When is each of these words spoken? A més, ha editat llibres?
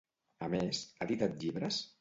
A 0.47 0.49
més, 0.55 0.81
ha 0.97 1.09
editat 1.09 1.39
llibres? 1.45 1.85